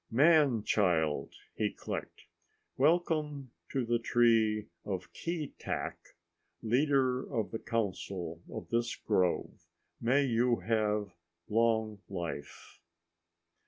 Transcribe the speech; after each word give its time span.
"Man 0.09 0.63
child," 0.63 1.35
he 1.53 1.71
clicked, 1.71 2.23
"welcome 2.75 3.51
to 3.71 3.85
the 3.85 3.99
tree 3.99 4.65
of 4.83 5.13
Keetack, 5.13 6.15
leader 6.63 7.21
of 7.31 7.51
the 7.51 7.59
council 7.59 8.41
of 8.51 8.69
this 8.69 8.95
grove. 8.95 9.67
May 10.01 10.23
you 10.23 10.55
have 10.61 11.13
long 11.47 12.01
life." 12.09 12.79